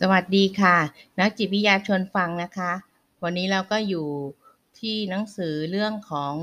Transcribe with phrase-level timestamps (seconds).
[0.00, 0.76] สวัสดีค่ะ
[1.20, 2.72] นักจิตวิทยาชวนฟังนะคะ
[3.22, 4.08] วันนี้เราก็อยู่
[4.78, 6.34] ที่หนังสือเรื่องของ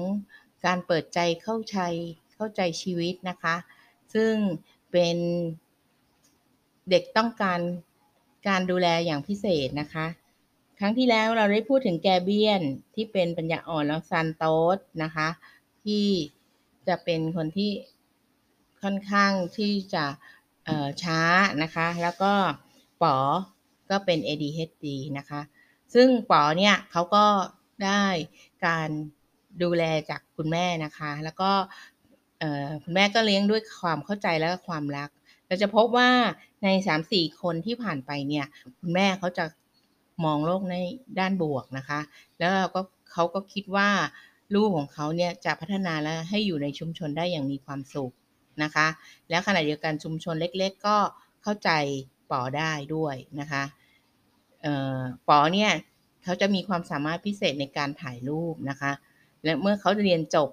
[0.66, 1.78] การเปิดใจเข้าใจ
[2.34, 3.56] เข้าใจชีวิตนะคะ
[4.14, 4.34] ซึ่ง
[4.92, 5.18] เป็น
[6.90, 7.60] เด็กต้องการ
[8.48, 10.06] การดูแลอย่างพิเศษนะคะ
[10.80, 12.62] ครั้งที่แล้วเราได้พูดถึงแกเบียน
[12.96, 14.44] ที่เป็นปัญญาอ่อนแล้วซันโต
[14.76, 15.28] สนะคะ
[15.84, 16.06] ที่
[16.88, 17.72] จะเป็นคนที่
[18.82, 20.06] ค่อนข้างที่จะ
[21.04, 21.22] ช้า
[21.62, 22.34] นะคะ แล้วก็
[23.04, 23.18] ป๋อ
[23.90, 24.86] ก็เป็น ADHD
[25.18, 25.42] นะคะ
[25.94, 27.26] ซึ่งป๋อเนี่ยเขาก็
[27.86, 28.06] ได้
[28.66, 28.90] การ
[29.64, 31.52] ดูแลจากคุณแม่นะคะ แล้วก็
[32.84, 35.10] คุณแม่ก็เลี้ยงด้วยความเข้าใจและความรัก
[35.48, 36.10] เราจะพบว่า
[36.64, 38.46] ใน 3-4 คนที่ผ่านไปเนี่ย
[38.80, 39.46] คุณแม่เขาจะ
[40.26, 40.76] มองโลกใน
[41.20, 42.00] ด้านบวกนะคะ
[42.38, 42.82] แล้วก็
[43.12, 43.90] เขาก็คิดว่า
[44.56, 48.14] ลูกของเขาเนี่ยจะพัฒนาและให้อยู่ในชุมชนได้อย่างมีความสุข
[48.64, 48.88] นะคะ
[49.30, 50.98] แล้วขณะเดียวกันชุมชนเล็ก ๆ ก็
[51.44, 51.70] เข้าใจ
[52.32, 53.64] ปอได้ด้วยนะคะ
[55.28, 55.72] ปอเนี่ย
[56.24, 58.92] เขาจะมีความสามารถพิเศษในการถ่ายรูปนะคะ
[59.44, 60.50] และเมื่อเขาเรียนจบ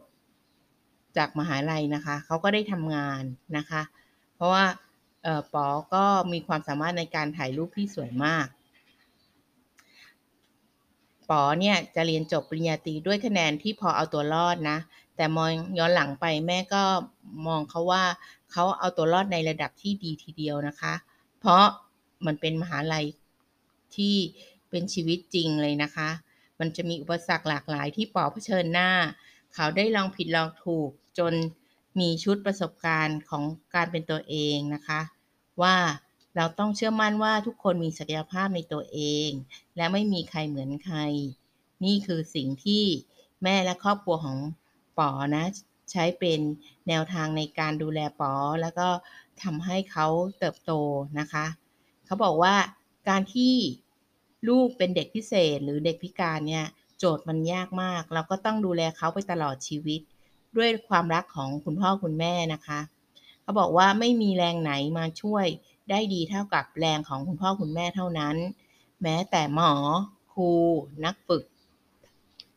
[1.17, 3.23] จากมหาลัยนะคะเขาก็ได้ทำงาน
[3.56, 3.83] นะคะ
[4.34, 4.65] เพราะว่า
[5.55, 8.47] ปอก็มีความสามารถในการถ่ายรูปที่สวยมาก
[11.31, 14.78] ปอเนี่ยจะเรียนจบปริญญาตรีด้วยคะแนนที่พอเอาตัวรอดนะ
[15.17, 16.83] แต่มองย้อนหลังไปแม่ก็
[17.47, 18.05] มองเขาว่า
[18.53, 21.65] เขาเอาตัวรอดในระดับที่ดีทีเดียวนะคะเพราะ
[22.27, 23.07] มันเป็นมหาลัย
[23.97, 24.17] ที่
[24.71, 26.11] เป็นชีวิตจริงเลยนะคะ
[26.61, 28.91] มันจะมีอุปสรรคหลากหลายที่ปอเผชิญหน้า
[29.55, 31.34] เขาได้ลองผิดลองถูกจน
[32.01, 35.01] มีชุดประสบการณ์ของการเป็นตัวเองนะคะ
[35.62, 35.77] ว่า
[36.37, 39.31] เราต้องเชื่อมั่นว่าทุกคนมีศักยภาพในตัวเอง
[39.77, 40.99] และไม่มีใครเหมือนใคร
[41.84, 42.84] นี่คือสิ่งที่
[43.43, 44.39] แม่และครอบครัวของ
[44.99, 45.45] ปอนะ
[45.91, 46.41] ใช้เป็น
[46.88, 48.88] แนวทางในการดูแลปอแล้วก็
[49.42, 50.06] ทำให้เขา
[50.38, 50.72] เติบโต
[51.19, 51.47] นะคะ
[52.06, 52.55] เขาบอกว่า
[53.08, 53.55] การที่
[54.48, 56.66] ลูกเป็นเด็กพิเศษหรือเด็กพิการเนี่ย
[56.98, 60.00] โจทย์มันยากมาก เราก็ต้องดูแลเขาไปตลอดชีวิต
[60.56, 62.81] ด้วยความรักของคุณพ่อคุณแม่นะคะ
[63.42, 65.47] เขาบอกว่าไม่มีแรงไหนมาช่วย
[65.91, 68.37] ได้ดีเท่ากับแรงของคุณพ่อคุณแม่เท่านั้น
[69.03, 69.72] แม้แต่หมอ
[70.32, 70.50] ครู
[71.04, 71.44] นักฝึก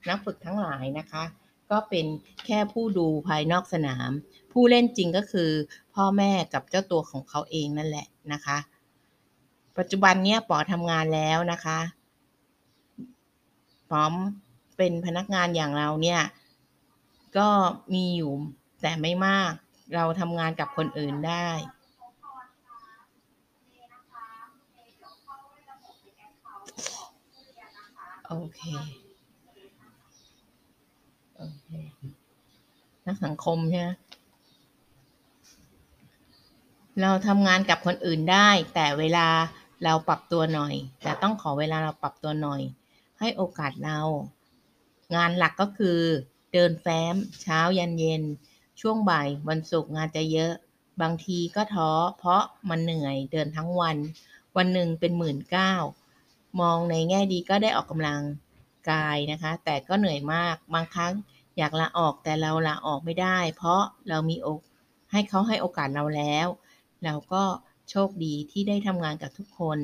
[0.09, 1.23] นักฝึกทั้งหลายนะคะ
[1.71, 2.05] ก็เป็น
[2.45, 4.09] แค่ผู้ดูภายนอกสนาม
[4.51, 5.49] ผู้เล่นจริงก็คือ
[5.95, 8.57] พ่อแม่กับเจ้าตัวของเขาเองนั่นแหละนะคะ
[9.77, 11.79] ปัจจุบันเนี้ยปอทำงานแล้วนะคะ
[13.89, 14.13] พร้อม
[14.77, 16.21] เป็นพนักงานอย่างเราเนี่ย
[17.37, 17.49] ก็
[17.93, 18.33] มีอยู่
[18.81, 19.51] แต่ไม่มาก
[19.95, 21.47] เราทำงานกับคนอื่นได้
[28.27, 29.04] โอเคโอเค
[33.05, 33.89] นักสังคมใช่ไหม
[37.01, 39.27] เราทำงานกับคนอื่นได้ แต่เวลา
[39.83, 42.61] เราปรับตัวหน่อย แต่ต้องขอเวลาเราปรับตัวหน่อย
[43.19, 43.99] ให้โอกาสเรา
[45.15, 45.99] งานหลักก็คือ
[46.53, 48.23] เดินแฟ้ม เช้ายันเย็น
[48.81, 50.53] ช่วงบ่ายวันศุกร์งานจะเยอะ
[51.01, 53.97] บางทีก็ท้อ เพราะมันเหนื่อยเดินทั้งวัน
[54.57, 55.73] วันหนึ่งเป็นหมื่นเก้า
[56.61, 58.21] มองในแง่ดีก็ได้ออกกำลัง
[58.91, 61.13] กายนะคะ แต่ก็เหนื่อยมากบางครั้ง
[61.57, 64.61] อยากลาออกแต่เราลาออกไม่ได้ เพราะเรามีอก
[65.11, 66.47] ให้เขาให้โอกาสเราแล้ว
[67.03, 67.43] เราก็
[67.89, 69.79] โชคดีที่ได้ทำงานกับทุกคน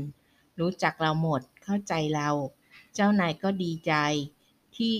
[0.59, 2.29] รู้จักเราหมดเข้าใจเรา
[2.95, 3.93] เจ้านายก็ดีใจ
[4.75, 4.93] ที่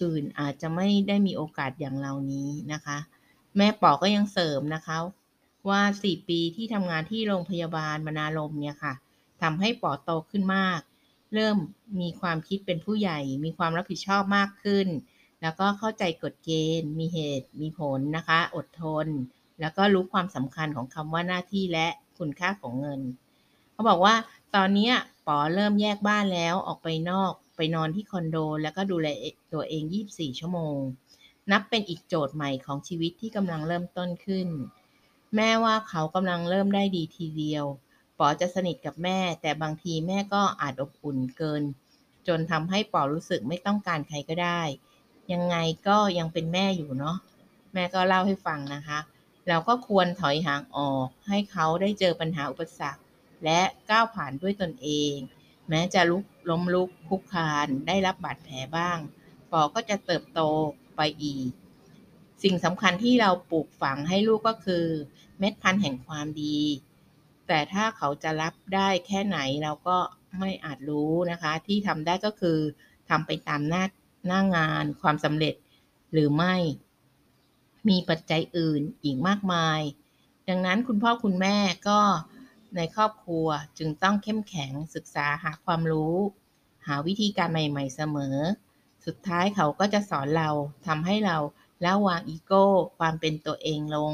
[0.00, 2.98] อื่นอาจจะไม่ได้มีโอกาสอย่างเรานี้นะคะ
[3.56, 4.96] แม่ปอก็ยังเสริมนะคะ
[5.68, 8.94] ว่าสี่ปีที่ทำงานที่โรงพยาบาลมนาลมเนี่ยค่ะ
[9.42, 10.80] ทำให้ปอโตขึ้นมาก
[11.34, 11.56] เริ่ม
[12.00, 14.88] มีความคิดเป็นผู้ใหญ่ มีความรับผิดชอบมากขึ้น
[15.42, 16.50] แล้วก็เข้าใจกฎเก
[16.80, 19.06] ณฑ์ มีเหตุ มีผลนะคะ อดทน
[19.60, 21.86] แล้วก็รู้ความสำคัญของคำว่าหน้าที่และ
[22.18, 23.00] คุณค่าของเงิน
[23.72, 24.14] เขาบอกว่า
[24.54, 24.90] ตอนนี้
[25.26, 29.08] ป๋อเริ่มแยกบ้านแล้วออกไปนอก ไปนอนที่คอนโด แล้วก็ดูแล
[29.52, 30.78] ตัวเอง 24 ชั่วโมง
[31.50, 34.48] นับเป็นอีกโจทย์ใหม่ของชีวิตที่กำลังเริ่มต้นขึ้น
[35.34, 37.64] แม้ว่าเขากำลังเริ่มได้ดีทีเดียว
[38.18, 41.62] ปอจะสนิทกับแม่ แต่บางทีแม่ก็อาจอบอุ่นเกิน
[42.28, 44.62] จนทำให้ปอรู้สึกไม่ต้องการใครก็ได้
[45.32, 45.56] ยังไง
[45.88, 47.16] ก็ยังเป็นแม่อยู่เนาะ
[47.74, 48.98] แม่ก็เล่าให้ฟังนะคะ
[49.48, 53.02] เราก็ควรถอยห่างออก ให้เขาได้เจอปัญหาอุปสรรค
[53.44, 53.60] และ
[53.90, 55.14] ก้าวผ่านด้วยตนเอง
[55.68, 58.98] แม้จะลุกล้มลุกคุกคานได้รับบาดแผลบ้าง
[59.52, 60.40] ปอก็จะเติบโต
[60.96, 61.50] ไปอีก
[62.42, 64.84] สิ่งสำคัญที่เราปลูกฝังให้ลูกก็คือ
[65.38, 66.58] เม็ดพันธุ์แห่งความดี
[67.48, 69.98] แต่ถ้าเขาจะรับได้แค่ไหนเราก็
[70.38, 72.58] ไม่อาจรู้นะคะ ที่ทำได้ก็คือ
[73.10, 73.84] ทำไปตามหน้า
[74.26, 75.54] หน้างานความสำเร็จ
[76.12, 76.54] หรือไม่
[77.88, 79.80] มีปัจจัยอื่นอีกมากมาย
[80.48, 81.56] ดังนั้นคุณพ่อคุณแม่
[81.88, 82.00] ก็
[82.76, 83.46] ในครอบครัว
[83.78, 86.16] จึงต้องเข้มแข็งศึกษาหาความรู้
[86.86, 88.36] หาวิธีการใหม่ ๆเสมอ
[89.06, 90.50] สุดท้ายเขาก็จะสอนเรา
[90.86, 91.36] ทำให้เรา
[91.84, 92.66] ละวางอีโก้
[92.98, 94.12] ความเป็นตัวเองลง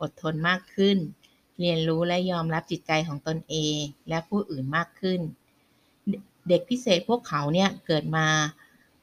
[0.00, 0.98] อดทนมากขึ้น
[1.60, 5.20] เรียนรู้และยอมรับจิตใจของตนเอง และผู้อื่นมากขึ้น
[6.48, 8.28] เด็กพิเศษพวกเขาเนี่ยเกิดมา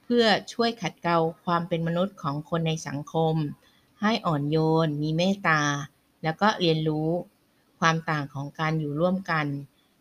[0.02, 3.34] เพื่อช่วยขัดเกลาความเป็นมนุษย์ของคนในสังคม
[4.00, 4.56] ให้อ่อนโย
[4.86, 5.60] น มีเมตตา
[6.22, 7.08] แล้วก็เรียนรู้
[7.80, 9.46] ความต่างของการอยู่ร่วมกัน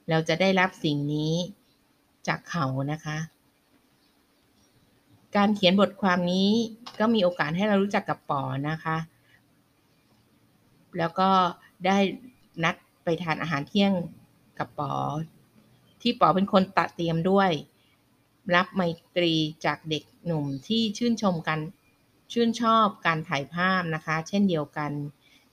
[0.09, 1.33] เราจะได้รับสิ่งนี้
[2.27, 3.17] จากเขานะคะ
[5.35, 6.49] การเขียนบทความนี้
[6.99, 8.97] ก็มีโอกาสให้เรารู้จักกับปอนะคะ
[10.97, 11.29] แล้วก็
[11.85, 11.97] ได้
[12.63, 13.94] นัดไปทานอาหารเที่ยง
[14.57, 14.94] กับปอ
[16.01, 17.51] ที่ปอเป็นคนตัดเตรียมด้วย
[18.56, 18.81] รับไม
[19.15, 19.33] ตรี
[19.65, 21.59] จากเด็กหนุ่มที่ชื่นชมกัน
[22.31, 24.91] ชื่นชอบการถ่ายภาพนะคะ เช่นเดียวกัน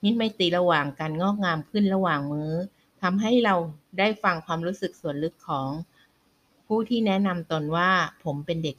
[0.03, 2.51] มิตรไมตรีระหว่างการงอกงามขึ้นระหว่างมือ้อ
[3.01, 3.55] ทำให้เรา
[3.99, 5.69] ได้ฟังความรู้สึกส่วนลึกของ
[6.67, 7.89] ผู้ที่แนะนำตนว่า
[8.23, 8.77] ผมเป็นเด็ก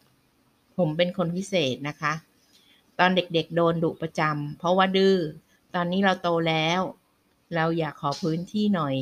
[0.78, 2.12] ผมเป็นคนพิเศษนะคะ
[2.98, 5.16] ตอนเด็กๆโดนดุประจำเพราะว่าดื้อ
[5.74, 6.80] ตอนนี้เราโตแล้ว
[7.54, 8.96] เราอยากขอพื้นที่หน่อย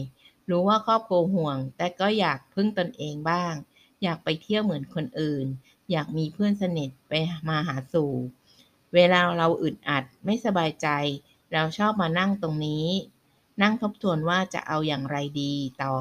[0.50, 3.54] รู้ว่าครอบครัวห่วง แต่ก็อยากพึ่งตนเองบ้าง
[4.02, 5.46] อยากไปเที่ยวเหมือนคนอื่น
[5.90, 7.12] อยากมีเพื่อนสนิทไป
[7.48, 8.12] มาหาสู่
[8.94, 10.88] เวลาเราอึดอัดไม่สบายใจ
[11.52, 12.86] เราชอบมานั่งตรงนี้
[13.62, 15.94] นั่งทบทวนว่าจะเอาอย่างไรดีต่อ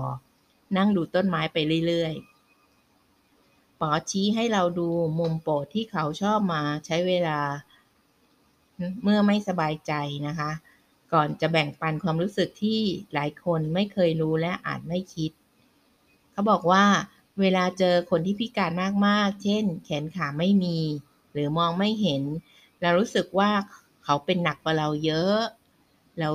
[0.78, 1.58] นั่งดูต้นไม้ไป
[1.88, 4.90] เรื่อยๆปอชี้ให้เราดู
[5.20, 7.40] มุมโปรดที่เขาชอบมาใช้เวลา
[9.04, 9.94] เมื่อไม่สบายใจ
[10.28, 10.52] นะคะ
[11.14, 12.80] ก่อนจะแบ่งปันความรู้สึกที่
[13.14, 15.32] หลายคนไม่เคยรู้และอาจไม่คิด
[16.32, 16.86] เขาบอกว่า
[17.40, 18.72] เวลาเจอคนที่พิการ
[19.08, 20.80] มากๆ เช่น แขนขาไม่มี
[21.32, 22.24] หรือมองไม่เห็น
[22.82, 23.52] เรารู้สึกว่า
[24.04, 25.38] เขาเป็นหนักกว่าเราเยอะ
[26.20, 26.30] เรา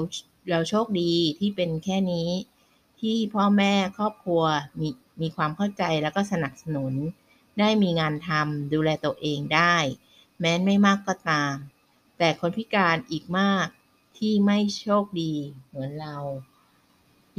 [0.50, 2.30] เราโชคดีที่เป็นแค่นี้
[3.00, 4.44] ที่พ่อแม่ครอบครัว
[4.80, 4.88] มี
[5.20, 6.94] มีความเข้าใจแล้วก็สนับสนุน
[7.58, 9.76] ได้มีงานทำดูแลตัวเองได้
[10.40, 11.54] แม้ไม่มากก็ตาม
[12.18, 13.66] แต่คนพิการอีกมาก
[14.20, 15.34] ที่ไม่โชคดี
[15.68, 16.16] เหมือนเรา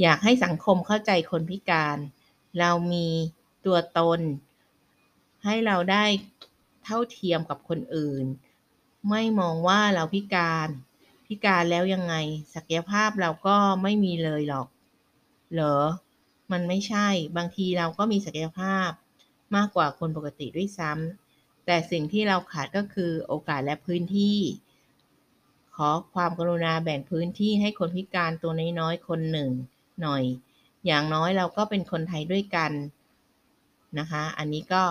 [0.00, 1.98] อยากให้สังคมเข้าใจคนพิการ
[2.58, 3.08] เรามี
[3.66, 4.20] ตัวตน
[5.44, 6.04] ให้เราได้
[6.84, 8.24] เท่าเทียมกับคนอื่น
[9.10, 10.68] ไม่มองว่าเราพิการ
[11.26, 12.14] พิการแล้วยังไง
[12.54, 14.68] ศักยภาพเราก็ไม่มีเลยหรอก
[15.52, 15.78] เหรอ
[16.52, 18.90] มันไม่ใช่ บางทีเราก็มีศักยภาพ
[19.56, 24.38] มากกว่าคนปกติด้วยซ้ำแต่สิ่งที่เราขาดก็คือโอกาสและพื้นที่
[25.76, 29.50] ขอความกรุณาแบ่งพื้นที่ให้คนพิการตัวน้อยๆคนหนึ่ง
[30.02, 30.24] หน่อย
[30.86, 32.72] อย่างน้อยเราก็เป็นคนไทยด้วยกัน
[33.98, 34.84] นะคะ อันนี้ก็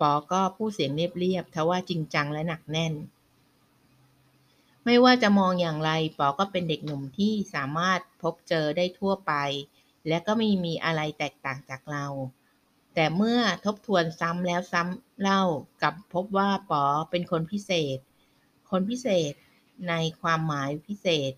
[0.00, 2.94] ปอก็พูดเสียงเรียบๆทว่าจริงจังและหนักแน่น
[4.84, 9.32] ไม่ว่าจะมองอย่างไรปอก็เป็นเด็กหนุ่มที่สามารถพบเจอได้ทั่วไป
[10.08, 12.06] และก็ไม่มีอะไรแตกต่างจากเรา
[12.94, 15.42] แต่เมื่อทบทวนซ้ำแล้วซ้ำเล่า
[15.82, 17.98] กับพบว่าปอเป็นคนพิเศษ
[18.70, 19.32] คนพิเศษ
[19.88, 21.32] ในความหมายพิเศษ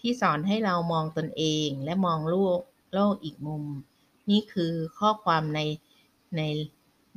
[0.00, 2.60] ที่สอนให้เรามองตนเองและมองโลก
[2.94, 3.64] โลกอีกมุม
[4.30, 5.60] นี่คือข้อความใน
[6.36, 6.42] ใน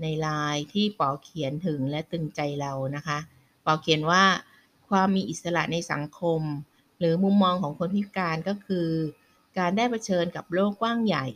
[0.01, 3.19] ในลน์ที่ปอเขียนถึงและตึงใจเรานะคะ
[3.65, 4.23] ปอเขียนว่า
[4.89, 6.41] ความมีอิสระในสังคม
[6.99, 8.89] หรือมุมมองของคนพิการก็คือ
[9.57, 11.27] การได้เผชิญกับโลกกว้างใหญ่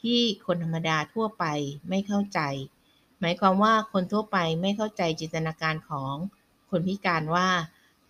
[0.00, 1.44] ที่คนธรรมดาทั่วไป
[1.88, 2.40] ไม่เข้าใจ
[3.20, 6.14] หมายความว่าคนทั่วไปไม่เข้าใจจินตนาการของ
[6.72, 7.48] คนพิการว่า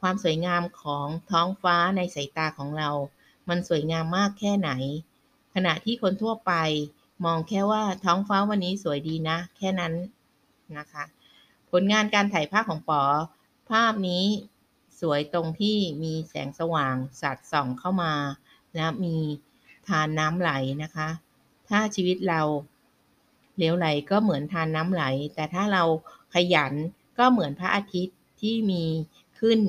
[0.00, 2.90] ความสวยงามของท้องฟ้าในสายตาของเรา
[3.48, 4.70] มันสวยงามมากแค่ไหน
[5.54, 6.52] ขณะที่คนทั่วไป
[7.24, 9.94] มองแค่ว่าท้องฟ้าวันนี้สวยดีนะ แค่นั้น
[10.78, 11.04] นะคะ
[11.70, 13.02] ผลงานการถ่ายภาพของปอ
[13.70, 14.24] ภาพนี้
[15.00, 18.14] สวยตรงที่มีแสงสว่างสาดส่องเข้ามา
[18.76, 19.16] และมี
[19.88, 20.50] ทานน้ำไหล
[20.82, 21.08] นะคะ
[21.68, 22.40] ถ้าชีวิตเรา
[23.56, 25.04] เหลวไหลก็เหมือนทานน้ำไหล
[25.34, 25.82] แต่ถ้าเรา
[26.34, 26.72] ขยัน
[27.18, 28.84] ก็เหมือนพระอาทิตย์ ที่มี
[29.40, 29.60] ขึ้น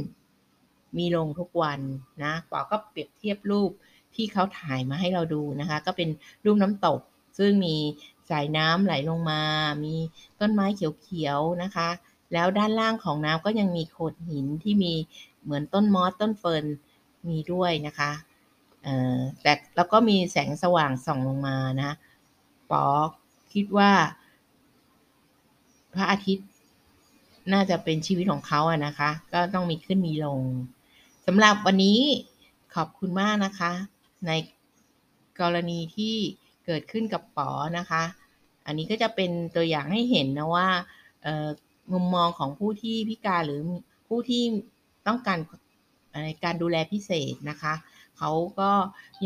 [0.98, 1.80] มีลงทุกวัน
[2.24, 3.72] นะปอก็เปรียบเทียบรูป
[4.16, 6.10] ที่เขาถ่ายมาให้เราดูนะคะ ก็เป็น
[6.46, 7.00] รูปน้ำตก
[7.38, 7.76] ซึ่งมี
[8.30, 9.42] สายน้ำไหลลงมา
[9.84, 9.96] มี
[10.40, 11.90] ต้นไม้เขียวๆนะคะ
[12.34, 14.94] แล้วด้านล่างของน้ำก็ยังมีโขดหินที่มี
[15.44, 16.66] เหมือนต้นมอสต้นเฟิร์น
[17.28, 18.12] มีด้วยนะคะ
[19.42, 21.92] แต่แล้วก็มีแสงสว่างส่องลงมานะ
[22.72, 22.86] ปอ
[23.54, 23.92] คิดว่า
[25.94, 26.50] พระอาทิตย์
[27.52, 30.42] น่าจะเป็นชีวิตของเขาอะนะคะ ก็ต้องมีขึ้นมีลง
[31.26, 32.00] สำหรับวันนี้
[32.76, 33.72] ขอบคุณมากนะคะ
[34.28, 34.32] ใน
[35.42, 36.16] กรณีที่
[36.66, 38.04] เกิดขึ้นกับป๋อนะคะ
[38.66, 40.68] อันนี้ก็จะเป็นตัวอย่างให้เห็นนะว่า
[41.94, 43.62] มุมมองของผู้ที่พิการหรือ
[44.08, 44.44] ผู้ที่
[45.08, 45.40] ต้องการ
[46.44, 47.74] การดูแลพิเศษนะคะ
[48.18, 48.72] เขาก็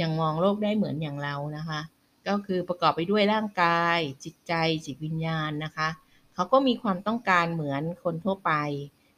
[0.02, 1.80] ยังมองโลกได้เหมือนอย่างเรานะคะ
[2.28, 4.54] ก็คือประกอบไปด้วยร่างกาย จิตใจ
[4.86, 5.90] จิตวิญญาณนะคะ
[6.38, 8.52] เขาก็มีความต้องการเหมือนคนทั่วไป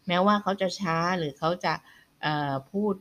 [0.08, 1.74] แม้ว่าเขาจะช้าหรือเขาจะ
[2.72, 2.94] พูด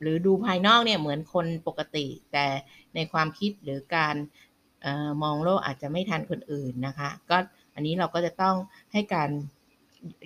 [0.00, 2.46] หรือดูภายนอกเนี่ยเหมือนคนปกติ แต่
[2.94, 4.14] ในความคิดหรือการ
[4.84, 7.36] ออมองโลกอาจจะไม่ทันคนอื่นนะคะ ก็
[7.74, 8.56] อันนี้เราก็จะต้อง
[8.92, 9.30] ให้การ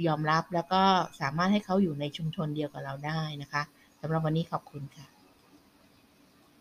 [0.06, 0.82] ยอมรับแล้วก็
[1.20, 3.62] สามารถให้เขาอยู่ในชุมชนเดียวกับเราได้นะคะ
[4.00, 5.15] สำหรับวันนี้ขอบคุณค่ะ